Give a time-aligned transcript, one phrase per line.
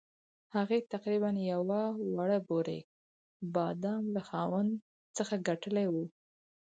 [0.55, 1.81] هغې تقریباً یوه
[2.15, 2.79] وړه بورۍ
[3.53, 4.71] بادام له خاوند
[5.17, 6.05] څخه ګټلي وو.